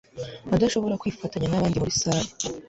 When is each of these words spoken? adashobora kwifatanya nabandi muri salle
adashobora 0.55 0.99
kwifatanya 1.01 1.47
nabandi 1.49 1.77
muri 1.79 1.93
salle 2.01 2.29